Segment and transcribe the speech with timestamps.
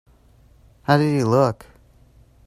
[0.81, 1.67] How did he look?